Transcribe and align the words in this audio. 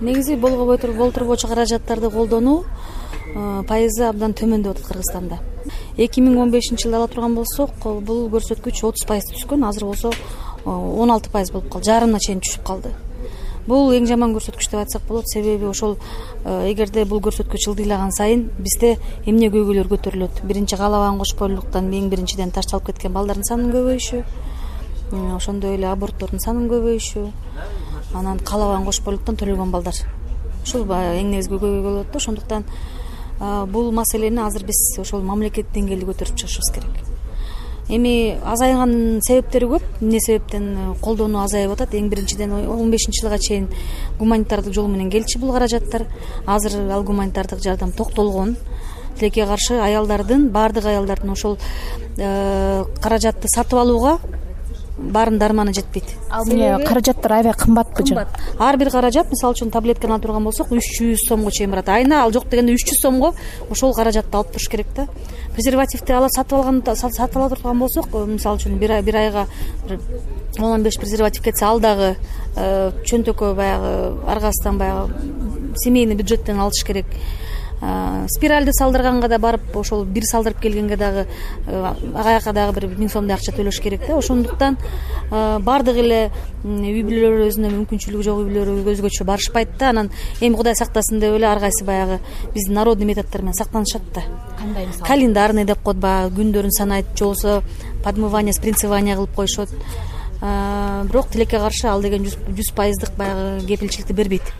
негизи 0.00 0.36
болтурбоочу 0.36 1.48
каражаттарды 1.48 2.10
колдонуу 2.10 2.64
пайызы 3.68 4.04
абдан 4.08 4.32
төмөндөп 4.32 4.76
атат 4.76 4.86
кыргызстанда. 4.86 5.38
Эки 5.96 6.20
миң 6.20 6.38
он 6.40 6.50
бешинчи 6.50 6.86
жылы 6.86 6.96
ала 6.96 7.08
турган 7.08 7.34
болсок 7.34 7.70
бул 7.82 8.28
көрсөткүч 8.32 8.84
отуз 8.86 9.04
пайызга 9.06 9.34
түшкөн 9.36 9.66
азыр 9.68 9.84
болсо 9.84 10.12
он 10.64 11.10
алты 11.10 11.30
пайыз 11.30 11.50
болуп 11.52 11.68
калды 11.72 11.90
жарымына 11.90 12.18
чейин 12.20 12.40
түшүп 12.40 12.64
калды. 12.64 12.94
Бул 13.68 13.92
эң 13.92 14.06
жаман 14.08 14.32
көрсөткүч 14.32 14.70
деп 14.70 14.80
айтсак 14.80 15.02
болот 15.08 15.28
себеби 15.28 15.66
ошол 15.68 15.98
эгерде 16.46 17.04
бул 17.04 17.20
көрсөткүч 17.20 17.68
ылдыйлаган 17.68 18.14
сайын 18.16 18.46
бизде 18.58 18.96
эмне 19.26 19.50
көйгөйлөр 19.52 19.90
көтөрүлөт? 19.92 20.40
Биринчи 20.48 20.76
каалабаган 20.80 21.18
кошпойлуктан 21.20 21.92
эң 21.92 22.08
биринчиден 22.08 22.50
ташталып 22.50 22.86
кеткен 22.86 23.12
балдардын 23.12 23.44
санынын 23.44 23.74
көбөйүшү 23.76 24.22
ошондой 25.36 25.76
эле 25.76 25.90
аборттордун 25.92 26.40
санынын 26.40 26.70
көбөйүшү 26.72 27.26
анан 28.14 28.38
каалабаган 28.38 28.84
кошпойлуктан 28.84 29.36
төлөгөн 29.36 29.70
балдар. 29.70 29.94
Ушул 30.64 30.84
баягы 30.84 31.20
эң 31.20 31.30
негизги 31.32 31.58
көйгөй 31.58 32.00
атат 32.00 32.12
да 32.12 32.18
ошондуктан 32.18 32.64
бул 33.72 33.92
маселени 33.92 34.40
азыр 34.42 34.64
биз 34.66 34.98
ошол 34.98 35.22
мамлекет 35.22 35.70
деңгээлде 35.74 36.06
көтөрүп 36.08 36.36
чыгышыбыз 36.40 36.72
керек. 36.74 37.04
Эми 37.88 38.36
азайганын 38.44 39.22
себептери 39.24 39.64
көп. 39.64 39.84
Эмне 40.02 40.20
себептен 40.20 40.94
колдонуу 41.00 41.40
азайып 41.40 41.72
атат? 41.72 41.94
Эң 41.94 42.10
биринчиден 42.12 42.52
он 42.52 42.90
бешинчи 42.90 43.22
жылга 43.22 43.38
чейин 43.38 43.70
гуманитардык 44.18 44.74
жол 44.74 44.88
менен 44.92 45.08
келчү 45.10 45.38
бул 45.40 45.52
каражаттар. 45.52 46.04
Азыр 46.44 46.90
ал 46.92 47.02
гуманитардык 47.02 47.62
жардам 47.64 47.92
токтолгон. 47.92 48.56
Тилекке 49.18 49.46
каршы 49.46 49.80
аялдардын 49.80 50.50
баардык 50.50 50.84
аялдардын 50.84 51.32
ошол 51.32 51.56
каражатты 52.16 53.48
сатып 53.48 53.78
алууга 53.78 54.18
баарынын 54.98 55.38
дарманы 55.38 55.72
жетпейт. 55.74 56.04
Ал 56.30 56.44
эмне 56.44 56.84
каражаттар 56.84 57.32
аябай 57.32 57.54
кымбатпы 57.54 58.06
же 58.06 58.14
кымбат. 58.14 58.28
Ар 58.58 58.76
бир 58.76 58.90
каражат 58.90 59.30
мисалы 59.30 59.54
үчүн 59.54 59.70
таблетканы 59.70 60.14
ала 60.14 60.20
турган 60.22 60.44
болсок 60.44 60.72
үч 60.72 60.90
жүз 60.98 61.28
сомго 61.28 61.50
чейин 61.50 61.70
барат. 61.70 61.88
Айына 61.88 62.22
ал 62.24 62.32
жок 62.32 62.48
дегенде 62.48 62.74
үч 62.74 62.84
жүз 62.88 63.02
сомго 63.02 63.34
ошол 63.70 63.94
каражатты 63.94 64.36
алып 64.36 64.52
туруш 64.52 64.68
керек 64.68 64.86
да. 64.96 65.06
Презервативди 65.54 66.12
сатып 66.34 66.58
алган 66.58 66.82
сатып 66.84 67.36
ала 67.36 67.48
турган 67.48 67.78
болсок 67.78 68.08
мисалы 68.26 68.58
үчүн 68.58 68.78
бир 68.78 68.92
айга 68.92 69.46
бир 69.86 70.00
он 70.58 70.72
он 70.72 70.82
беш 70.82 70.98
презерватив 70.98 71.42
кетсе 71.42 71.64
ал 71.64 71.80
дагы 71.80 72.16
э, 72.56 72.90
чөнтөккө 73.04 73.54
баягы 73.54 74.18
ар 74.26 74.40
кайсыдан 74.40 74.78
баягы 74.78 75.12
семейный 75.76 76.16
бюджеттен 76.16 76.58
алыш 76.58 76.84
керек 76.84 77.06
спиральды 77.80 78.72
салдырганга 78.74 79.28
да 79.28 79.38
барып 79.38 79.76
ошол 79.76 80.04
бир 80.04 80.24
салдырып 80.26 80.60
келгенге 80.60 80.96
дагы 80.96 81.26
аяка 81.66 82.52
дагы 82.52 82.80
бир 82.80 82.88
миң 82.98 83.10
сомдой 83.12 83.36
акча 83.36 83.52
төлөш 83.54 83.80
керек 83.82 84.06
да. 84.06 84.16
Ошондуктан 84.18 84.76
баардык 85.30 85.96
эле 86.02 86.20
үй 86.64 87.02
бүлөлөр 87.06 87.46
өзүнө 87.46 87.70
мүмкүнчүлүгү 87.76 88.26
жок 88.26 88.42
үй 88.42 88.50
бүлөлөр 88.50 88.92
өзгөчө 88.94 89.24
барышпайт 89.28 89.78
да. 89.78 89.92
Анан 89.92 90.10
эми 90.40 90.56
кудай 90.56 90.74
сактасын 90.74 91.20
деп 91.22 91.38
эле 91.38 91.46
ар 91.46 91.60
кайсы 91.62 91.84
баягы 91.84 92.18
биздин 92.54 92.74
народный 92.74 93.06
методдор 93.06 93.42
менен 93.42 93.54
сактанышат 93.54 94.02
да. 94.14 94.26
Кандай 94.58 94.86
мисалы 94.86 95.06
календарный 95.06 95.64
деп 95.64 95.82
коет 95.82 95.98
баягы 95.98 96.34
күндөрүн 96.42 96.74
санайт 96.74 97.06
же 97.14 97.24
болбосо 97.24 97.62
подмывание 98.04 98.52
спринцевание 98.52 99.14
кылып 99.14 99.34
коюшат 99.34 99.70
бирок 100.40 101.28
тилекке 101.30 101.58
каршы 101.58 101.88
ал 101.88 102.02
деген 102.02 102.24
жүз 102.26 102.74
пайыздык 102.74 103.16
баягы 103.16 103.66
кепилчиликти 103.66 104.12
бербейт 104.12 104.52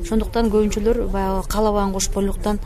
ошондуктан 0.00 0.50
көбүнчөлөр 0.50 1.06
баягы 1.12 1.46
каалабаган 1.48 1.92
кошпойлуктан 1.94 2.60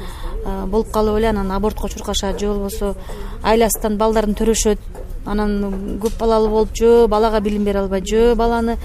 болуп 0.66 0.90
калып 0.92 1.18
эле 1.18 1.28
анан 1.30 1.50
абортко 1.52 1.88
чуркашат 1.88 2.40
же 2.40 2.48
болбосо 2.48 2.94
айласынан 3.42 3.96
балдарын 3.98 4.34
төрөшөт. 4.34 4.78
Анан 5.26 5.98
көп 6.00 6.16
балалуу 6.18 6.50
болуп 6.50 6.74
жөө 6.74 7.06
балага 7.08 7.40
билим 7.40 7.64
бере 7.64 7.80
албайт. 7.80 8.04
Жөө 8.08 8.34
баланы 8.34 8.78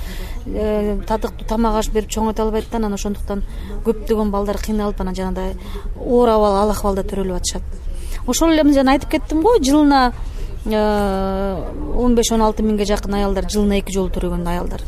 э, 0.46 1.00
татыктуу 1.08 1.48
тамак 1.48 1.80
аш 1.80 1.90
берип 1.90 2.10
чоңойто 2.12 2.44
албайт 2.44 2.68
да 2.72 2.78
анан 2.78 2.94
ошондуктан 2.94 3.44
көптөгөн 3.86 4.32
балдар 4.32 4.58
кыйналып 4.58 5.00
анан 5.02 5.16
жанагындай 5.16 5.56
оор 5.96 6.30
ал 6.30 6.70
акыбалда 6.70 7.04
төрөлүп 7.04 7.40
атышат. 7.40 7.64
Ошол 8.28 8.52
эле 8.52 8.74
жана 8.74 8.98
айтып 8.98 9.12
кеттим 9.12 9.42
го 9.42 9.56
жылына 9.62 10.12
Э, 10.66 11.74
он 11.96 12.16
беш 12.16 12.32
он 12.32 12.42
алты 12.42 12.64
миңге 12.66 12.88
жакын 12.90 13.14
аялдар 13.14 13.46
жылына 13.46 13.78
эки 13.78 13.94
жолу 13.94 14.10
төрөгөн 14.10 14.48
аялдар 14.50 14.82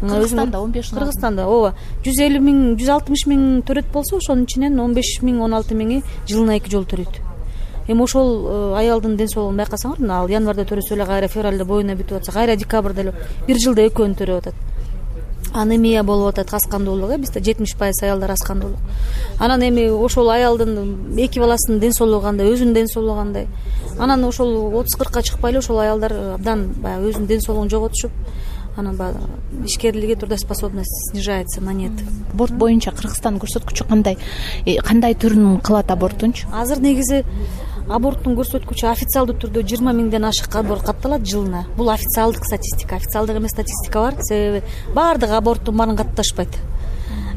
кыргызстанда 0.00 0.60
он 0.60 0.72
беш 0.72 0.90
кыргызстанда 0.90 1.46
ооба 1.46 1.74
жүз 2.04 2.20
элүү 2.26 2.42
миң 2.44 2.60
жүз 2.78 2.90
алтымыш 2.94 3.26
миң 3.30 3.42
төрөт 3.66 3.90
болсо 3.92 4.18
ошонун 4.18 4.44
ичинен 4.44 4.78
он 4.80 4.94
беш 4.94 5.18
миң 5.22 5.40
он 5.42 5.54
алты 5.54 5.74
миңи 5.74 6.02
жылына 6.28 6.58
эки 6.58 6.70
жолу 6.70 6.86
төрөйт. 6.86 7.20
Эми 7.88 8.02
ошол 8.02 8.46
э, 8.46 8.78
аялдын 8.78 9.16
ден 9.16 9.28
соолугун 9.28 9.56
байкасаңар 9.56 10.00
мына 10.02 10.20
ал 10.20 10.28
январда 10.28 10.66
төрөсө 10.68 10.94
эле 10.94 11.06
кайра 11.08 11.28
февралда 11.28 11.64
боюна 11.64 11.96
бүтүп 11.96 12.18
атса 12.20 12.32
кайра 12.32 12.56
декабрда 12.56 13.00
эле 13.00 13.14
бир 13.46 13.56
жылда 13.56 13.86
экөөнү 13.88 14.18
төрөп 14.18 14.42
атат. 14.42 14.54
Анемия 15.54 16.02
болуп 16.04 16.34
атат 16.34 16.52
аскандуулук 16.52 17.10
э 17.10 17.18
бизде 17.18 17.40
жетимиш 17.40 17.74
пайыз 17.78 18.02
аялдар 18.02 18.30
аскандуулук 18.30 18.78
анан 19.38 19.62
эми 19.62 19.88
ошол 19.88 20.28
аялдын 20.30 21.16
эки 21.16 21.38
баласынын 21.38 21.80
ден 21.80 21.92
соолугу 21.92 22.26
кандай 22.26 22.52
өзүнүн 22.52 22.74
ден 22.74 22.88
соолугу 22.88 23.16
кандай? 23.16 23.46
Анан 23.98 24.24
ошол 24.24 24.76
отуз 24.76 24.94
кыркка 24.98 25.22
чыкпай 25.22 25.52
эле 25.52 25.58
ошол 25.58 25.78
аялдар 25.78 26.12
абдан 26.34 26.74
баягы 26.82 27.08
өзүнүн 27.08 27.26
ден 27.26 27.40
соолугун 27.40 27.70
жоготушуп 27.70 28.12
анан 28.78 28.96
баягы 28.96 29.20
ишкерлиги 29.64 30.14
трудоспособность 30.14 31.10
снижается 31.10 31.60
на 31.60 31.72
нет. 31.72 31.92
Аборт 32.32 32.54
боюнча 32.54 32.92
кыргызстандын 32.92 33.42
көрсөткүчү 33.42 33.88
кандай 33.88 34.18
э, 34.64 34.76
кандай 34.86 35.14
түрүн 35.14 35.60
кылат 35.66 35.90
аборттунчу 35.90 36.48
азыр 36.54 36.80
негизи 36.80 37.24
аборттун 37.88 38.36
көрсөткүчү 38.38 38.88
официалдуу 38.92 39.36
түрдө 39.42 39.64
жыйырма 39.66 39.94
миңден 39.96 40.28
ашык 40.28 40.54
аборт 40.60 40.86
катталат 40.86 41.26
жылына. 41.26 41.64
Бул 41.76 41.90
официалдык 41.90 42.44
статистика. 42.44 42.96
Официалдык 42.96 43.36
эмес 43.40 43.56
статистика 43.56 44.04
бар. 44.06 44.18
Себеби 44.22 44.62
баардык 44.94 45.30
аборттун 45.30 45.76
баарын 45.76 45.96
катташпайт 45.96 46.60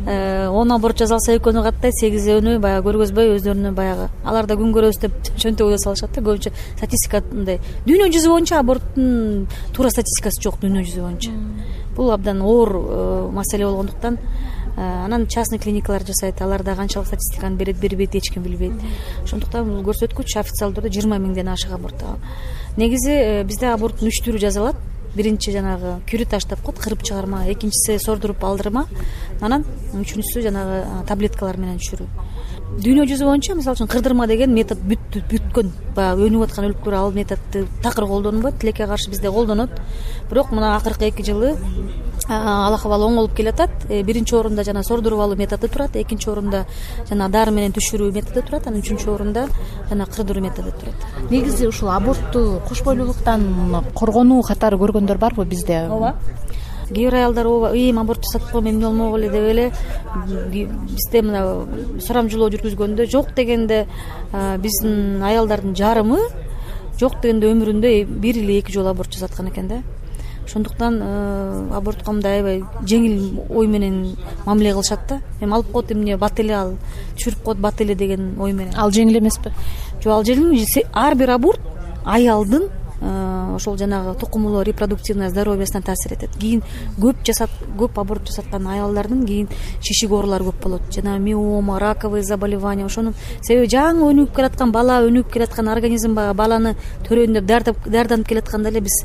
он 0.05 0.71
аборт 0.71 0.97
жасалса 0.97 1.35
экөөнү 1.37 1.63
каттайт 1.67 1.97
сегизөөнү 1.99 2.57
баягы 2.63 2.87
көргөзбөй 2.87 3.35
өздөрүнө 3.35 3.73
баягы 3.77 4.07
алар 4.25 4.47
да 4.49 4.57
күн 4.57 4.73
көрөбүз 4.73 5.01
деп 5.03 5.19
чөнтөгүгө 5.43 5.77
салышат 5.83 6.15
да 6.15 6.23
көбүнчө 6.25 6.53
статистика 6.77 7.21
мындай 7.29 7.59
дүйнө 7.85 8.09
жүзү 8.15 8.31
боюнча 8.33 8.61
аборттун 8.63 9.45
туура 9.75 9.93
статистикасы 9.93 10.41
жок 10.41 10.57
дүйнө 10.63 10.85
жүзү 10.87 11.05
боюнча. 11.05 11.35
Бул 11.95 12.09
абдан 12.15 12.41
оор 12.41 12.71
э, 12.71 13.31
маселе 13.35 13.65
болгондуктан 13.67 14.17
Э, 14.77 15.03
анан 15.05 15.27
частный 15.27 15.59
клиникалар 15.59 16.03
жасайт 16.05 16.41
алар 16.41 16.63
да 16.63 16.75
канчалык 16.75 17.07
статистиканы 17.07 17.57
берет 17.57 17.77
бербейт 17.77 18.15
эч 18.15 18.31
ким 18.31 18.43
билбейт. 18.43 18.71
Ошондуктан 19.23 19.67
бул 19.67 19.83
көрсөткүч 19.83 20.37
официалдуу 20.39 20.79
түрдө 20.79 20.93
жыйырма 20.95 21.17
миңден 21.19 21.49
ашык 21.51 21.73
аборт 21.75 21.99
негизи 22.77 23.11
э, 23.11 23.43
бизде 23.43 23.67
аборттун 23.67 24.07
үч 24.07 24.21
түрү 24.23 24.39
жасалат 24.39 24.77
биринчи 25.15 25.51
жанагы 25.51 25.99
кюритаж 26.09 26.45
деп 26.45 26.61
коет 26.63 26.79
кырып 26.79 27.03
чыгарма 27.03 27.43
экинчиси 27.51 27.97
сордуруп 28.03 28.43
алдырма. 28.43 28.85
Анан 29.41 29.65
үчүнчүсү 29.93 30.43
жанагы 30.47 31.05
таблеткалар 31.07 31.57
менен 31.57 31.79
түшүрүү 31.81 32.07
дүйнө 32.79 33.03
жүзү 33.09 33.25
боюнча 33.27 33.53
мисалы 33.57 33.75
үчүн 33.75 33.89
кырдырма 33.91 34.25
деген 34.31 34.53
метод 34.55 34.79
бүткөн 34.87 35.71
баягы 35.95 36.29
өнүгүп 36.29 36.47
аткан 36.47 36.67
өлкөлөр 36.69 36.95
ал 36.95 37.11
методду 37.11 37.65
такыр 37.83 38.07
колдонбойт 38.07 38.61
тилекке 38.61 38.87
каршы 38.87 39.09
бизде 39.11 39.29
колдонот. 39.29 39.69
Бирок 40.29 40.53
мына 40.55 40.77
акыркы 40.77 41.09
эки 41.09 41.25
жылы 41.27 41.57
ал 42.29 42.73
акыбал 42.73 43.03
оңолуп 43.09 43.35
келатат. 43.35 43.71
Э, 43.89 44.01
биринчи 44.03 44.35
орунда 44.35 44.63
жана 44.63 44.83
сордуруп 44.83 45.19
алуу 45.19 45.35
методу 45.35 45.67
турат 45.67 45.95
экинчи 45.95 46.29
орунда 46.29 46.65
жана 47.09 47.27
дары 47.29 47.51
менен 47.51 47.75
түшүрүү 47.75 48.13
методу 48.13 48.41
турат 48.41 48.67
анан 48.67 48.79
үчүнчү 48.79 49.11
орунда 49.11 49.47
жана 49.89 50.05
кырдыруу 50.05 50.43
методу 50.43 50.71
турат. 50.71 50.95
Негизи 51.29 51.67
ушул 51.67 51.91
абортту 51.91 52.61
кошпойлуулуктан 52.69 53.83
коргонуу 53.93 54.41
катары 54.43 54.77
көргөндөр 54.77 55.17
барбы 55.17 55.45
бизде? 55.45 55.87
Ооба 55.89 56.15
кээ 56.93 57.09
бир 57.09 57.15
аялдар 57.15 57.47
ооба 57.47 57.71
ыйым 57.71 57.99
аборт 57.99 58.23
жасатып 58.25 58.51
коем 58.51 58.69
эмне 58.69 58.85
болмок 58.85 59.17
эле 59.17 59.29
деп 59.29 59.47
эле 59.53 59.71
бизде 60.51 61.21
мына 61.21 61.65
сурамжылоо 61.99 62.49
жүргүзгөндө 62.49 63.07
жок 63.11 63.33
дегенде 63.35 63.85
биздин 64.59 65.23
аялдардын 65.23 65.75
жарымы 65.75 66.19
жок 66.99 67.17
дегенде 67.21 67.49
өмүрүндө 67.51 67.95
бир 68.21 68.37
или 68.37 68.59
эки 68.59 68.71
жолу 68.71 68.91
аборт 68.91 69.13
жасаткан 69.13 69.49
экен 69.49 69.67
да. 69.67 69.81
Ошондуктан 70.45 70.99
э, 71.01 71.69
абортко 71.77 72.11
мындай 72.11 72.39
аябай 72.39 72.63
жеңил 72.83 73.45
ой 73.49 73.67
менен 73.67 74.17
мамиле 74.45 74.73
кылышат 74.73 75.05
да. 75.07 75.21
Эми 75.39 75.53
алып 75.53 75.71
коет 75.71 75.91
эмне 75.91 76.17
бат 76.17 76.39
эле 76.39 76.53
ал 76.57 76.73
түшүрүп 77.17 77.43
коет 77.45 77.59
бат 77.59 77.81
эле 77.81 77.95
деген 77.95 78.35
ой 78.39 78.53
менен. 78.53 78.73
Ал 78.75 78.91
жеңил 78.91 79.19
эмеспи? 79.19 79.53
Жок 80.03 80.13
ал 80.13 80.23
жеңил 80.23 80.85
ар 80.93 81.15
бир 81.15 81.29
аборт 81.37 81.61
аялдын 82.05 82.63
э, 82.63 82.80
ошол 83.55 83.77
жанагы 83.77 84.17
тукумулуу 84.19 84.61
репродуктивный 84.63 85.29
здоровьясына 85.29 85.81
таасир 85.81 86.13
этет. 86.13 86.35
Кийин 86.37 86.63
көп 86.97 87.23
көп 87.77 87.99
аборт 87.99 88.27
жасаткан 88.27 88.67
аялдардын 88.67 89.25
кийин 89.25 89.49
шишик 89.81 90.11
оорулары 90.11 90.45
көп 90.45 90.63
болот. 90.63 90.81
Жанагы 90.91 91.19
миома 91.19 91.79
раковый 91.79 92.23
заболевания 92.23 92.85
ошонун 92.85 93.15
себеби 93.41 93.67
жаңы 93.67 94.11
өнүгүп 94.11 94.35
келаткан 94.35 94.71
бала 94.71 95.01
өнүгүп 95.07 95.31
келаткан 95.33 95.67
организм 95.67 96.15
баягы 96.15 96.37
баланы 96.37 96.75
төрөйүн 97.07 97.39
деп 97.39 97.85
даярданып 97.85 98.27
келатканда 98.27 98.69
эле 98.69 98.81
биз 98.81 99.03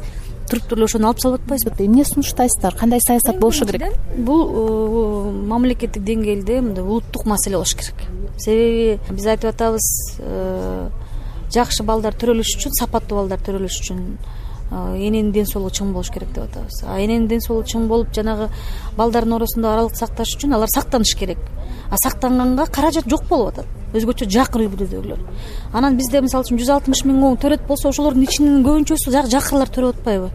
туруп 0.50 0.68
туруп 0.68 0.78
эле 0.78 0.84
ошону 0.84 1.08
алып 1.08 1.20
салып 1.20 1.42
атпайбызбы 1.42 1.84
эмне 1.84 2.04
сунуштайсыздар 2.04 2.76
кандай 2.78 3.00
саясат 3.00 3.38
болушу 3.40 3.66
керек? 3.66 3.94
бул 4.16 4.44
э, 4.46 5.32
мамлекеттик 5.48 6.04
деңгээлде 6.04 6.60
мындай 6.60 6.84
улуттук 6.84 7.26
маселе 7.26 7.56
болуш 7.56 7.74
керек. 7.74 8.06
Себеби 8.38 8.98
биз 9.10 9.26
айтып 9.26 9.50
атабыз 9.50 9.88
э, 10.20 10.88
жакшы 11.52 11.84
балдар 11.86 12.14
төрөлүш 12.14 12.56
үчүн 12.58 12.74
сапаттуу 12.78 13.22
балдар 13.22 13.42
төрөлүш 13.42 13.80
үчүн 13.82 14.02
эненин 14.70 15.32
ден 15.32 15.46
соолугу 15.46 15.74
чың 15.74 15.92
болуш 15.92 16.10
керек 16.10 16.32
деп 16.34 16.44
атабыз. 16.44 16.82
А 16.86 16.98
эненин 16.98 17.28
ден 17.28 17.40
соолугу 17.40 17.68
чың 17.68 17.86
болуп 17.88 18.12
жанагы 18.14 18.48
балдардын 18.96 19.32
оорусунда 19.32 19.74
аралыкты 19.74 19.98
сакташ 19.98 20.36
үчүн 20.36 20.54
алар 20.54 20.68
сактаныш 20.68 21.14
керек. 21.14 21.38
А 21.90 21.96
сактанганга 21.96 22.66
каражат 22.66 23.08
жок 23.08 23.24
болуп 23.28 23.54
атат. 23.54 23.66
Өзгөчө 23.94 24.26
жакыр 24.28 24.66
үй 24.66 24.68
бүлөдөгүлөр 24.72 25.20
анан 25.72 25.96
бизде 25.96 26.20
мисалы 26.20 26.44
үчүн 26.44 26.58
жүз 26.58 26.70
алтымыш 26.74 27.04
миң 27.06 27.38
төрөт 27.40 27.62
болсо 27.68 27.88
ошолордун 27.88 28.26
ичинин 28.26 28.64
көбүнчөсү 28.66 29.12
жакырлар 29.30 29.70
төрөп 29.70 30.00
атпайбы. 30.00 30.30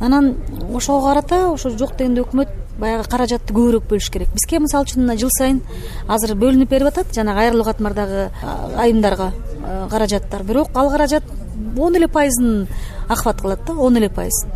Анан 0.00 0.34
ошого 0.74 1.06
карата 1.06 1.52
ошо 1.52 1.70
жок 1.70 1.96
дегенде 1.96 2.20
өкмөт 2.26 2.48
баягы 2.78 3.08
каражатты 3.08 3.54
көбүрөөк 3.54 3.86
бөлүш 3.88 4.10
керек. 4.12 4.28
Бизге 4.34 4.58
мисалы 4.60 4.84
үчүн 4.84 5.06
мына 5.06 5.16
жыл 5.16 5.30
сайын 5.38 5.62
азыр 6.08 6.34
бөлүнүп 6.36 6.68
берип 6.68 6.90
атат 6.90 7.14
жанагы 7.14 7.46
айрылуу 7.46 7.64
катмардагы 7.64 8.28
айымдарга 8.76 9.32
каражаттар. 9.88 10.42
Бирок 10.42 10.68
ал 10.74 10.90
каражат 10.90 11.24
он 11.78 11.96
эле 11.96 12.08
пайызын 12.08 12.66
охват 13.08 13.40
кылат 13.40 13.64
да 13.66 13.74
он 13.74 13.96
эле 13.96 14.08
пайызын 14.08 14.50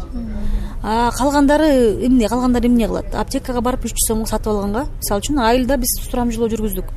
калгандары 0.83 2.07
эмне 2.07 2.29
калгандары 2.29 2.69
эмне 2.69 2.87
кылат? 2.87 3.15
Аптекага 3.15 3.61
барып 3.61 3.85
үч 3.85 3.93
жүз 3.93 4.07
сомго 4.09 4.27
сатып 4.27 4.55
алганга 4.55 4.87
мисалы 4.97 5.21
үчүн 5.21 5.41
айылда 5.45 5.77
биз 5.77 5.93
сурамжылоо 6.07 6.49
жүргүздүк. 6.49 6.89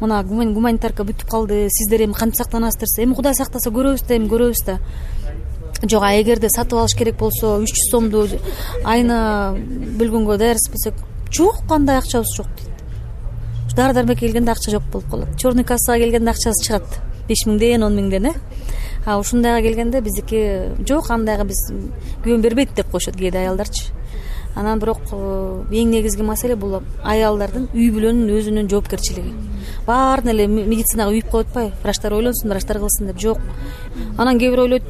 Мына 0.00 0.22
гуманитарка 0.22 1.02
бүтүп 1.02 1.28
калды 1.30 1.66
сиздер 1.68 2.06
эми 2.06 2.14
кантип 2.14 2.38
сактанасыздар 2.38 3.02
эми 3.02 3.14
кудай 3.14 3.34
сактаса 3.34 3.70
көрөбүз 3.74 4.06
да 4.06 4.14
эми 4.14 4.30
көрөбүз 4.30 4.62
да. 4.66 4.78
Жок 5.82 6.04
а 6.06 6.12
эгерде 6.14 6.48
сатып 6.48 6.78
алыш 6.78 6.94
керек 6.94 7.18
болсо 7.18 7.58
үч 7.58 7.74
жүз 7.74 7.90
сомду 7.90 8.28
айына 8.84 9.56
бөлгөнгө 9.98 10.38
даярсыз 10.38 10.70
болсок 10.70 11.02
жок 11.34 11.74
андай 11.74 11.98
акчабыз 11.98 12.36
жок 12.36 12.46
дейт. 12.54 12.70
Дары 13.74 13.94
дармекке 13.94 14.28
келгенде 14.28 14.52
акча 14.52 14.70
жок 14.70 14.84
болуп 14.92 15.10
калат. 15.10 15.36
Черный 15.36 15.64
кассага 15.64 15.98
келгенде 15.98 16.30
акчасы 16.30 16.62
чыгат. 16.68 17.00
Беш 17.26 17.46
миңден 17.48 17.82
он 17.82 17.96
миңден 17.98 18.30
э 18.30 18.34
а 19.04 19.18
ушундайга 19.18 19.62
келгенде 19.66 20.00
биздики 20.00 20.40
жок 20.88 21.10
андайга 21.10 21.44
биз 21.44 21.60
күбө 22.24 22.40
бербейт 22.40 22.74
деп 22.74 22.90
коюшат 22.90 23.16
кээде 23.16 23.38
аялдарчы. 23.38 23.92
Анан 24.54 24.78
бирок 24.78 25.00
э, 25.10 25.64
эң 25.70 25.90
негизги 25.90 26.22
маселе 26.22 26.54
бул 26.56 26.78
аялдардын 27.02 27.68
үй 27.74 27.90
бүлөнүн 27.90 28.30
өзүнүн 28.38 28.70
жоопкерчилиги. 28.70 29.32
Баарын 29.86 30.30
эле 30.30 30.46
медицинага 30.46 31.10
үйүп 31.10 31.30
коюп 31.30 31.48
атпайбы 31.48 31.82
врачтар 31.82 32.14
ойлонсун 32.14 32.54
врачтар 32.54 32.78
кылсын 32.78 33.10
деп 33.10 33.18
жок. 33.18 33.42
Анан 34.16 34.38
кээ 34.38 34.54
бирөө 34.54 34.68
ойлойт 34.68 34.86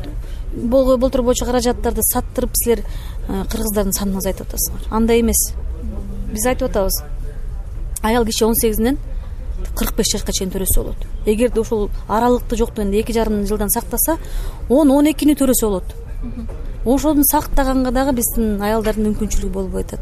былтыр 0.55 1.23
боюнча 1.23 1.49
каражаттарды 1.49 2.05
саттырып 2.13 2.53
силер 2.61 2.85
э, 2.85 3.45
кыргыздардын 3.51 3.97
санын 3.97 4.21
азайтып 4.21 4.53
атасыңар 4.53 4.93
андай 4.93 5.25
эмес. 5.25 5.55
Биз 6.31 6.47
айтып 6.47 6.69
атабыз 6.69 7.01
аял 8.03 8.27
киши 8.27 8.45
он 8.45 8.55
сегизинен 8.55 8.99
кырк 9.75 9.97
беш 9.97 10.13
жашка 10.13 10.33
чейин 10.33 10.53
төрөсө 10.53 10.83
болот. 10.83 11.07
Эгерде 11.27 11.61
ошол 11.61 11.91
аралыкты 12.09 12.57
жок 12.57 12.75
дегенде 12.75 13.01
эки 13.01 13.13
жарым 13.13 13.47
жылдан 13.47 13.71
сактаса 13.71 14.19
он 14.69 14.91
он 14.91 15.11
экини 15.11 15.35
төрөсө 15.35 15.67
болот. 15.67 15.95
Ошону 16.85 17.25
сактаганга 17.25 17.91
дагы 17.91 18.13
биздин 18.13 18.61
аялдардын 18.63 19.09
мүмкүнчүлүгү 19.09 19.53
болбой 19.53 19.83
атат. 19.83 20.01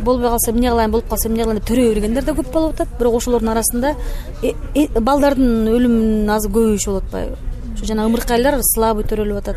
Болбой 0.00 0.30
калса 0.30 0.50
эмне 0.50 0.70
кылайын 0.70 0.90
болуп 0.90 1.08
калса 1.08 1.28
эмне 1.28 1.42
кылайын 1.42 1.60
деп 1.60 1.68
төрөй 1.68 1.94
бергендер 1.94 2.24
да 2.24 2.32
көп 2.32 2.52
болуп 2.52 2.74
атат. 2.74 2.98
Бирок 2.98 3.16
ошолордун 3.20 3.52
арасында 3.52 3.94
э, 4.42 4.54
э, 4.74 4.86
балдардын 4.98 5.68
өлүмүнүн 5.68 6.30
азы 6.32 6.48
көбөйүшү 6.48 6.90
болуп 6.90 7.04
атпайбы 7.04 7.36
ошо 7.82 7.88
жана 7.88 8.06
ымыркайлар 8.06 8.60
слабый 8.62 9.04
төрөлүп 9.04 9.38
атат. 9.42 9.56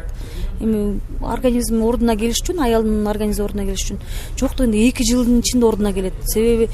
Эми 0.60 1.00
организм 1.22 1.84
ордуна 1.86 2.16
келиш 2.18 2.42
үчүн 2.42 2.62
аялдын 2.66 3.08
организми 3.08 3.44
ордуна 3.46 3.66
келиш 3.68 3.86
үчүн. 3.86 4.00
Жок 4.40 4.56
дегенде 4.58 4.88
эки 4.88 5.06
жылдын 5.06 5.40
ичинде 5.40 5.66
ордуна 5.66 5.94
келет. 5.94 6.14
Себеби 6.26 6.70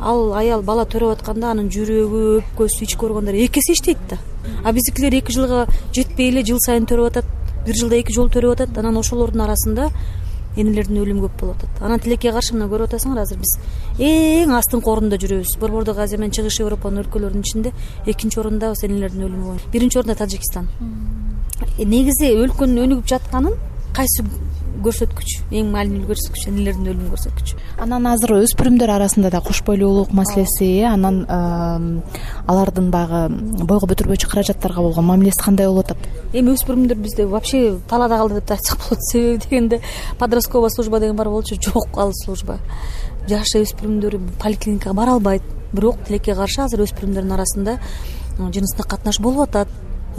ал 0.00 0.34
аял 0.34 0.62
бала 0.62 0.84
төрөп 0.84 1.18
атканда 1.18 1.52
анын 1.52 1.70
жүрөгү 1.70 2.24
өпкөсү 2.40 2.84
ички 2.86 3.06
органдары 3.06 3.44
эки 3.44 3.60
эсе 3.60 3.72
иштейт 3.72 3.98
да. 4.10 4.18
А 4.64 4.72
биздикилер 4.72 5.14
эки 5.20 5.32
жылга 5.32 5.66
жетпей 5.92 6.30
эле 6.30 6.44
жыл 6.44 6.58
сайын 6.60 6.86
төрөп 6.86 7.12
атат 7.12 7.24
бир 7.66 7.74
жылда 7.74 7.96
эки 7.96 8.12
жолу 8.12 8.28
төрөп 8.28 8.60
атат. 8.60 8.78
Анан 8.78 8.96
ошолордун 8.98 9.40
арасында 9.46 9.90
энелердин 10.56 11.00
өлүмү 11.02 11.26
көп 11.26 11.40
болуп 11.40 11.62
атат. 11.62 11.82
Анан 11.82 12.00
тилекке 12.00 12.32
каршы 12.32 12.54
мына 12.54 12.68
көрүп 12.70 12.88
атасыңар 12.90 13.22
азыр 13.24 13.40
биз 13.42 13.56
эң 13.98 14.54
астыңкы 14.58 14.90
орунда 14.90 15.18
жүрөбүз. 15.18 15.56
Борбордук 15.60 15.98
азия 15.98 16.18
менен 16.18 16.34
чыгыш 16.36 16.60
европанын 16.62 17.02
өлкөлөрүнүн 17.04 17.42
ичинде 17.42 17.72
экинчи 18.06 18.40
орундабыз 18.40 18.84
энелердин 18.86 19.26
өлүмү 19.26 19.48
боюнча 19.48 19.70
биринчи 19.72 19.98
орунда 19.98 20.18
таджикистан. 20.22 20.68
Негизи 21.78 22.30
өлкөнүн 22.44 22.84
өнүгүп 22.86 23.10
жатканын 23.10 23.58
кайсы 23.96 24.22
көрсөткүч 24.86 25.34
эң 25.58 25.70
маанилүү 25.74 26.08
көрсөткүч 26.10 26.48
энелердин 26.50 26.90
өлүмүн 26.92 27.12
көрсөткүчү 27.14 27.58
анан 27.84 28.06
азыр 28.10 28.36
өспүрүмдөр 28.38 28.92
арасында 28.94 29.30
да 29.34 29.40
кош 29.44 29.62
бойлуулук 29.66 30.12
маселеси 30.14 30.68
э 30.80 30.84
анан 30.88 31.24
алардын 32.46 32.90
баягы 32.94 33.22
бойго 33.64 33.88
көтөрбөчү 33.92 34.30
каражаттарга 34.30 34.82
болгон 34.82 35.04
мамилеси 35.08 35.42
кандай 35.44 35.66
болуп 35.66 35.90
атат? 35.90 36.08
Эми 36.32 36.54
өспүрүмдөр 36.54 37.00
бизде 37.00 37.26
вообще 37.26 37.78
талаада 37.88 38.18
калды 38.18 38.40
деп 38.40 38.48
да 38.48 38.54
айтсак 38.54 38.78
болот 38.78 39.02
себеби 39.10 39.38
дегенде 39.44 39.80
подростковая 40.18 40.70
служба 40.70 41.00
деген 41.00 41.16
бар 41.16 41.28
болчу 41.28 41.56
жок 41.60 41.98
ал 41.98 42.12
служба. 42.24 42.58
Жаш 43.28 43.56
өспүрүмдөр 43.56 44.18
поликлиникага 44.42 44.94
бара 44.94 45.12
албайт 45.12 45.42
бирок 45.72 45.98
тилекке 46.06 46.34
каршы 46.34 46.62
азыр 46.62 46.84
өспүрүмдөрдүн 46.86 47.34
арасында 47.34 47.78
жыныстык 48.38 48.86
катнаш 48.86 49.20
болуп 49.20 49.48
атат 49.48 49.68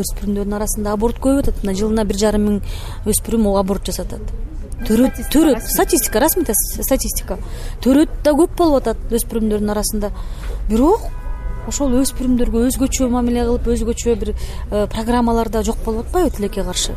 өспүрүмдөрдүн 0.04 0.58
арасында 0.60 0.96
аборт 0.96 1.20
көбөйүп 1.24 1.46
атат. 1.46 1.64
Мына 1.64 1.76
жылына 1.78 2.06
бир 2.06 2.20
жарым 2.20 2.48
миң 2.50 2.62
өспүрүм 3.12 3.48
аборт 3.56 3.92
жасатат. 3.92 4.34
Төрөт 4.86 5.22
төрөт 5.32 5.64
статистика 5.64 6.20
расмий 6.20 6.46
статистика? 6.84 7.38
Төрөт 7.82 8.22
да 8.24 8.36
көп 8.36 8.58
болуп 8.60 8.82
атат 8.84 9.16
өспүрүмдөрдүн 9.20 9.72
арасында. 9.72 10.12
Бирок 10.70 11.08
ошол 11.70 11.96
өспүрүмдөргө 12.02 12.68
өзгөчө 12.70 13.10
мамиле 13.10 13.46
кылып 13.48 13.70
өзгөчө 13.74 14.16
бир 14.22 14.34
э, 14.36 14.86
программалар 14.92 15.50
да 15.50 15.64
жок 15.64 15.80
болуп 15.86 16.06
атпайбы 16.06 16.36
тилекке 16.36 16.64
каршы? 16.64 16.94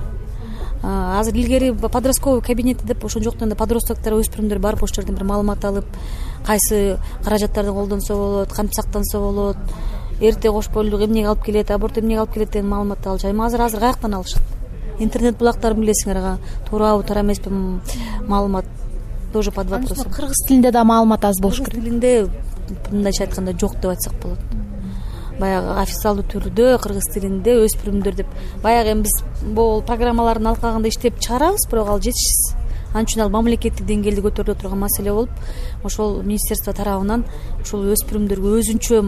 Азыр 0.82 1.34
илгери 1.34 1.72
подростковый 1.72 2.42
кабинети 2.42 2.86
деп 2.86 3.04
ошон 3.04 3.22
жок 3.22 3.34
дегенде 3.34 3.56
подростоктор 3.58 4.14
өспүрүмдөр 4.20 4.60
барып 4.62 4.82
ошол 4.82 5.00
жерден 5.00 5.16
бир 5.16 5.24
маалымат 5.26 5.64
алып 5.64 5.86
кайсы 6.46 6.98
каражаттарды 7.24 7.72
колдонсо 7.72 8.14
болот 8.14 8.52
кантип 8.52 8.76
сактанса 8.76 9.18
болот 9.18 9.56
эрте 10.20 10.50
кош 10.50 10.68
бойлуулук 10.68 11.08
эмнеге 11.08 11.28
алып 11.28 11.44
келет 11.44 11.70
аборт 11.70 11.98
эмнеге 11.98 12.20
алып 12.20 12.34
келет 12.34 12.50
деген 12.52 12.68
маалыматты 12.68 13.08
алышат 13.08 13.30
эми 13.30 13.44
азыр 13.44 13.62
азыр 13.62 13.80
каяктан 13.80 14.14
алышат? 14.14 14.42
Интернет 14.98 15.38
булактарын 15.38 15.80
билесиңер 15.80 16.38
туурабы 16.68 17.04
туура 17.04 17.20
эмеспи 17.20 17.50
маалымат? 18.26 18.64
Тоже 19.32 19.52
под 19.52 19.70
вопросом. 19.70 20.10
кыргыз 20.10 20.46
тилинде 20.48 20.72
дагы 20.72 20.86
маалымат 20.86 21.24
аз 21.24 21.40
болуш 21.40 21.58
керек. 21.58 21.70
кыргыз 21.70 21.84
тилинде 21.84 22.28
мындайча 22.90 23.24
айтканда 23.24 23.52
жок 23.58 23.74
деп 23.76 23.90
айтсак 23.90 24.14
болот. 24.22 24.38
Баягы 25.38 25.80
официалдуу 25.80 26.24
түрдө 26.24 26.78
кыргыз 26.82 27.12
тилинде 27.14 27.54
өспүрүмдөр 27.64 28.14
деп. 28.14 28.26
Баягы 28.62 28.92
эми 28.92 29.02
биз 29.02 29.22
могул 29.42 29.82
программалардын 29.82 30.46
алкагында 30.46 30.88
иштеп 30.88 31.20
чыгарабыз 31.20 31.68
бирок 31.70 31.88
ал 31.88 32.00
жетишсиз 32.00 32.54
ал 32.94 33.04
үчүн 33.04 33.22
ал 33.24 33.30
мамлекеттик 33.32 33.86
деңгээлде 33.86 34.22
көтөрүлө 34.24 34.56
турган 34.60 34.80
маселе 34.80 35.12
болуп 35.12 35.30
ошол 35.84 36.22
министерство 36.22 36.72
тарабынан 36.72 37.24
ушул 37.60 37.84
өспүрүмдөргө 37.92 38.54
өзүнчө 38.60 39.00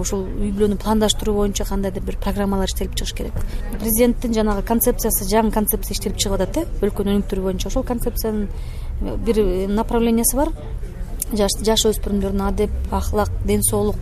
ушул 0.00 0.24
үй 0.40 0.50
бүлөнү 0.50 0.78
пландаштыруу 0.82 1.36
боюнча 1.38 1.66
кандайдыр 1.68 2.02
бир 2.02 2.18
программалар 2.18 2.68
иштелип 2.68 2.96
чыгыш 2.98 3.14
керек. 3.14 3.34
Президенттин 3.78 4.34
жанагы 4.34 4.64
концепциясы 4.66 5.28
жаңы 5.30 5.52
концепция 5.54 5.94
иштелип 5.94 6.18
чыгып 6.18 6.40
атат 6.40 6.56
э 6.56 6.66
өлкөнү 6.82 7.14
өнүктүрүү 7.14 7.44
боюнча. 7.44 7.68
Ошол 7.68 7.84
концепциянын 7.84 8.48
бир 9.24 9.68
направлениясы 9.68 10.36
бар. 10.36 10.52
Жаш 11.32 11.86
өспүрүмдөрдүн 11.92 12.46
адеп 12.48 12.70
ахлак 12.92 13.30
ден 13.46 13.62
соолук 13.62 13.96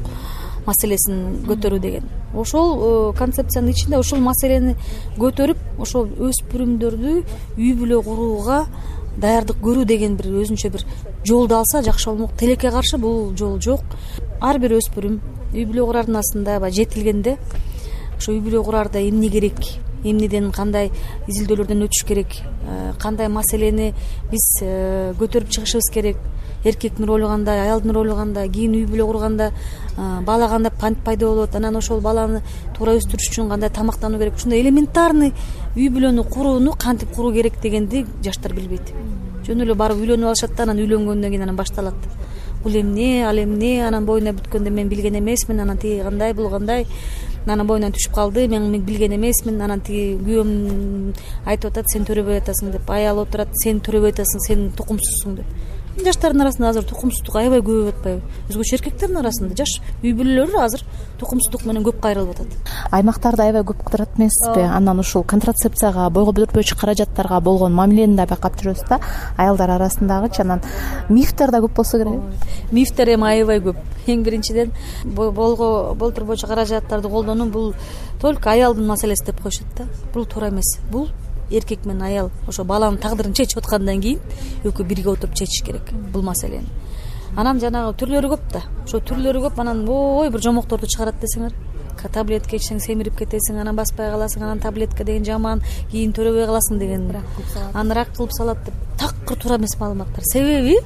маселесин 0.67 1.43
көтөрүү 1.49 1.81
деген. 1.81 2.09
Ошол 2.35 3.13
концепциянын 3.19 3.73
ичинде 3.73 3.99
ушул 3.99 4.21
маселени 4.23 4.77
көтөрүп 5.19 5.81
ошол 5.83 6.09
өспүрүмдөрдү 6.29 7.15
үй 7.59 7.73
бүлө 7.79 8.03
курууга 8.07 8.67
даярдык 9.21 9.59
көрүү 9.63 9.85
деген 9.89 10.17
бир 10.17 10.31
өзүнчө 10.43 10.71
бир 10.73 10.85
жолду 11.25 11.57
алса 11.57 11.83
жакшы 11.83 12.11
болмок. 12.11 12.37
Тилекке 12.39 12.71
каршы 12.71 12.99
бул 12.99 13.35
жол 13.37 13.61
жок. 13.61 13.83
Ар 14.41 14.59
бир 14.59 14.77
өспүрүм. 14.79 15.21
Үй 15.53 15.67
бүлө 15.69 15.87
курардын 15.91 16.17
астында 16.23 16.59
баягы 16.61 16.83
жетилгенде 16.83 17.37
ошо 18.17 18.33
үй 18.33 18.41
бүлө 18.41 18.63
кураарда 18.65 19.03
эмне 19.03 19.29
керек? 19.29 19.59
Эмнеден 20.03 20.51
кандай 20.55 20.91
изилдөөлөрдөн 21.29 21.85
өтүш 21.87 22.07
керек? 22.07 22.39
Э, 22.67 22.93
кандай 22.99 23.29
маселени 23.29 23.93
биз 24.31 24.47
э, 24.63 25.13
көтөрүп 25.19 25.51
чыгышыбыз 25.51 25.91
керек 25.95 26.17
эркектин 26.65 27.07
ролу 27.07 27.27
кандай 27.27 27.61
аялдын 27.61 27.93
ролу 27.93 28.15
кандай 28.15 28.49
кийин 28.49 28.75
үй 28.75 28.87
бүлө 28.87 29.07
курганда 29.07 29.51
бала 30.27 30.49
кантип 30.49 31.05
пайда 31.05 31.27
болот 31.27 31.55
анан 31.57 31.77
ошол 31.77 32.01
баланы 32.01 32.43
туура 32.77 32.95
өстүрүш 32.99 33.31
үчүн 33.31 33.49
кандай 33.49 33.71
тамактануу 33.71 34.19
керек 34.19 34.37
ушундай 34.37 34.61
элементарный 34.61 35.33
үй 35.77 35.89
бүлөнү 35.89 36.25
курууну 36.29 36.75
кантип 36.79 37.11
куруу 37.15 37.33
керек 37.33 37.61
дегенди 37.63 38.07
жаштар 38.23 38.55
билбейт. 38.55 38.93
Жөн 39.47 39.65
эле 39.65 39.75
барып 39.75 39.99
үйлөнүп 39.99 40.29
алышат 40.31 40.55
да 40.57 40.63
анан 40.63 40.79
үйлөнгөндөн 40.79 41.31
кийин 41.31 41.43
анан 41.43 41.57
башталат. 41.57 41.99
Бул 42.63 42.77
эмне 42.79 43.25
ал 43.27 43.39
эмне 43.43 43.83
анан 43.87 44.07
боюна 44.07 44.31
бүткөндө 44.37 44.71
мен 44.71 44.89
билген 44.89 45.19
эмесмин 45.19 45.61
анан 45.61 45.79
тиги 45.79 46.03
кандай 46.03 46.33
бул 46.33 46.49
кандай. 46.51 46.87
Анан 47.47 47.67
боюнан 47.67 47.91
түшүп 47.91 48.15
калды 48.15 48.47
мен 48.47 48.71
билген 48.87 49.17
эмесмин 49.17 49.61
анан 49.61 49.81
тиги 49.81 50.15
күйөөм 50.23 51.13
айтып 51.45 51.73
атат 51.73 51.91
сен 51.91 52.07
төрөбөй 52.07 52.39
атасың 52.39 52.71
деп 52.77 52.91
аялы 52.91 53.27
отурат 53.27 53.51
сен 53.65 53.81
төрөбөй 53.83 54.15
атасың 54.15 54.47
сен 54.47 54.69
тукумсузсуң 54.79 55.41
деп 55.41 55.72
жаштардын 56.01 56.45
арасында 56.47 56.71
азыр 56.71 56.85
тукумсуздук 56.89 57.37
аябай 57.37 57.61
көбөйүп 57.61 57.91
атпайбы. 57.93 58.23
Өзгөчө 58.49 58.77
эркектердин 58.79 59.19
арасында 59.21 59.57
жаш 59.59 59.75
үй 60.03 60.15
бүлөлөр 60.17 60.57
азыр 60.63 60.85
тукумсуздук 61.21 61.67
менен 61.69 61.85
көп 61.85 62.01
кайрылып 62.03 62.33
атат. 62.33 62.73
Аймактарды 62.91 63.45
аябай 63.45 63.65
көп 63.69 63.83
кыдырат 63.87 64.17
эмессизби 64.17 64.65
анан 64.65 65.03
ушул 65.03 65.25
контрацепцияга 65.29 66.09
бойго 66.11 66.33
бүтүрбөчү 66.39 66.79
каражаттарга 66.81 67.41
болгон 67.41 67.77
мамилени 67.77 68.17
да 68.17 68.27
байкап 68.27 68.57
жүрөбүз 68.61 68.87
да? 68.89 69.01
Аялдар 69.37 69.75
арасындагычы 69.77 70.43
анан 70.43 70.63
мифтер 71.09 71.53
да 71.53 71.61
көп 71.61 71.77
болсо 71.77 72.01
керек. 72.01 72.23
Мифтер 72.73 73.13
эми 73.13 73.29
аябай 73.29 73.61
көп. 73.61 73.77
Эң 74.07 74.25
биринчиден 74.25 74.73
болго 75.05 75.95
бой 75.95 76.09
бүтүрбөчү 76.09 76.49
каражаттарды 76.49 77.09
колдонуу 77.09 77.51
бул 77.51 77.75
только 78.21 78.51
аялдын 78.51 78.87
маселеси 78.87 79.27
деп 79.27 79.43
коюшат 79.43 79.69
да. 79.77 79.87
Бул 80.15 80.27
туура 80.27 80.49
эмес. 80.49 80.79
Бул 80.91 81.11
эркек 81.53 81.87
менен 81.87 82.03
аял 82.03 82.31
ошо 82.49 82.65
баланын 82.65 82.99
тагдырын 82.99 83.35
чечип 83.35 83.59
аткандан 83.59 84.01
кийин 84.01 84.21
экөө 84.65 84.87
бирге 84.87 85.11
отуруп 85.11 85.35
чечиш 85.35 85.65
керек. 85.65 85.93
Бул 86.13 86.23
маселени 86.23 86.67
анан 87.37 87.61
жанагы 87.61 87.95
түрлөрү 88.01 88.33
көп 88.35 88.49
да. 88.53 88.63
Ошо 88.85 89.01
түрлөрү 89.01 89.47
көп 89.47 89.61
анан 89.61 89.87
ой 89.89 90.31
бир 90.31 90.43
жомокторду 90.45 90.87
чыгарат 90.87 91.21
десеңер 91.23 91.55
таблетка 92.13 92.57
ичсең 92.59 92.81
семирип 92.83 93.15
кетесиң 93.21 93.61
анан 93.63 93.77
баспай 93.79 94.11
каласың 94.11 94.43
анан 94.43 94.61
таблетка 94.61 95.05
деген 95.07 95.25
жаман 95.25 95.63
кийин 95.93 96.13
төрөбөй 96.13 96.49
каласың 96.51 96.81
деген. 96.81 97.05
Анан 97.73 97.93
рак 97.97 98.11
кылып 98.17 98.33
салат 98.35 98.59
деп 98.67 98.75
такыр 98.99 99.39
туура 99.39 99.57
эмес 99.57 99.77
маалыматтар. 99.79 100.25
Себеби 100.25 100.79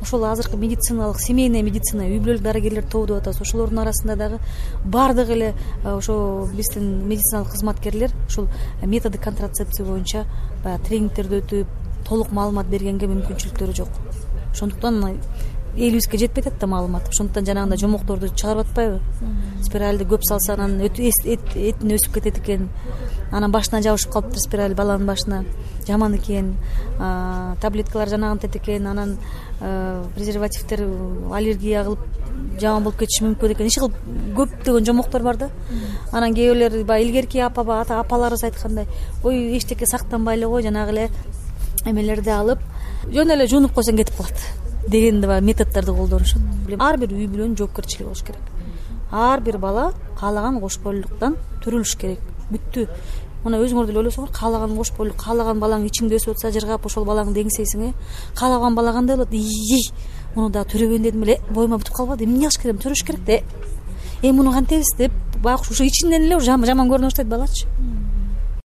ошол 0.00 0.24
азыркы 0.24 0.56
медициналык 0.56 1.20
семейная 1.20 1.62
медицина 1.62 2.06
үй 2.08 2.18
бүлөлүк 2.20 2.42
дарыгерлер 2.42 2.84
тобу 2.84 3.06
деп 3.06 3.20
атабыз. 3.20 3.40
Ошолордун 3.40 3.82
арасында 3.82 4.16
дагы 4.16 4.38
баардыгы 4.84 5.32
эле 5.32 5.54
э, 5.84 5.92
ошо 5.92 6.48
биздин 6.54 7.06
медициналык 7.08 7.50
кызматкерлер 7.52 8.10
ушул 8.26 8.48
методы 8.82 9.18
контрацепция 9.18 9.86
боюнча 9.86 10.24
баягы 10.64 10.84
тренингтерди 10.88 11.42
өтүп 11.42 11.66
толук 12.08 12.32
маалымат 12.32 12.66
бергенге 12.72 13.06
мүмкүнчүлүктөрү 13.12 13.76
жок. 13.76 13.88
Ошондуктан 14.52 15.00
элибизге 15.76 16.18
жетпей 16.18 16.42
атат 16.42 16.58
да 16.60 16.66
маалымат. 16.66 17.08
Ошондуктан 17.08 17.46
жанагындай 17.46 17.78
жомокторду 17.78 18.28
чыгарып 18.28 18.66
атпайбы. 18.66 19.00
Спиральди 19.62 20.04
көп 20.04 20.22
салса 20.28 20.54
анан 20.54 20.80
этин 20.80 21.90
өсүп 21.96 22.14
кетет 22.14 22.38
экен. 22.38 22.68
Анан 23.32 23.52
башына 23.52 23.82
жабышып 23.82 24.12
калыптыр 24.12 24.40
спираль 24.40 24.74
баланын 24.74 25.06
башына. 25.06 25.44
Жаман 25.86 26.16
экен. 26.16 26.56
Таблеткалар 27.60 28.08
жанагынтет 28.08 28.56
экен. 28.56 28.86
Анан 28.86 29.18
презервативдер 30.14 30.86
аллергия 31.32 31.84
кылып 31.84 32.00
жаман 32.60 32.84
болуп 32.84 32.98
кетиши 32.98 33.24
мүмкүн 33.24 33.54
экен. 33.54 33.66
Иши 33.66 33.80
кылып 33.80 33.96
көптөгөн 34.36 34.86
жомоктор 34.86 35.22
бар 35.22 35.36
да. 35.36 35.50
Анан 36.12 36.34
кээ 36.34 36.52
бирлер 36.52 36.84
баягы 36.84 37.08
илгерки 37.08 37.38
апа 37.38 37.62
апаларыбыз 37.82 38.44
айткандай 38.44 38.86
ой 39.22 39.56
эчтеке 39.56 39.86
сактанбай 39.86 40.36
эле 40.36 40.46
кой 40.46 40.62
жанагы 40.62 40.90
эле 40.90 41.10
эмелерди 41.84 42.30
алып 42.30 42.58
жөн 43.12 43.30
эле 43.36 43.46
жуунуп 43.46 43.72
койсоң 43.72 43.96
кетип 43.96 44.16
калат 44.16 44.59
деген 44.90 45.20
баягы 45.20 45.46
методдорду 45.46 45.94
колдонушат. 45.94 46.42
Ар 46.78 46.98
бир 46.98 47.12
үй 47.14 47.26
бүлөнүн 47.30 47.56
жоопкерчилиги 47.58 48.04
болуш 48.04 48.22
керек. 48.22 48.42
Ар 49.12 49.40
бир 49.40 49.58
бала 49.58 49.92
каалаган 50.18 50.60
кош 50.60 50.78
бойлуулуктан 50.84 51.36
төрөлүш 51.64 51.96
керек. 51.98 52.20
Бүттү. 52.50 52.86
Мына 53.44 53.60
өзүңөр 53.64 53.86
деле 53.88 54.02
ойлосоңор 54.02 54.32
каалаган 54.36 54.76
кош 54.76 54.92
бойлуу 54.98 55.16
каалаган 55.16 55.60
балаң 55.62 55.86
ичиңде 55.88 56.18
өсүп 56.18 56.34
атса 56.34 56.50
жыргап 56.52 56.84
ошол 56.86 57.06
балаңды 57.08 57.40
эңсейсиң 57.40 57.86
э? 57.88 57.92
Каалаган 58.36 58.74
бала 58.76 58.92
кандай 58.92 59.16
болот? 59.16 59.32
Ии 59.32 59.80
муну 60.34 60.50
дагы 60.50 60.74
төрөбөйүн 60.74 61.06
дедим 61.06 61.24
эле 61.24 61.38
боюма 61.48 61.78
бүтүп 61.80 61.96
калбады 61.96 62.24
эмне 62.24 62.50
кылыш 62.50 62.60
керек? 62.60 62.82
Төрөш 62.84 63.04
керек 63.06 63.24
да 63.24 63.32
э 63.32 63.42
эми 64.22 64.36
муну 64.36 64.52
кантебиз 64.52 64.92
деп 64.98 65.12
байкуш 65.42 65.70
ошо 65.70 65.84
ичинен 65.84 66.28
эле 66.28 66.40
жаман 66.40 66.90
көрүнө 66.90 67.08
баштайт 67.08 67.28
балачы 67.28 67.66